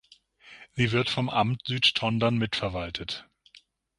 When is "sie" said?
0.71-0.93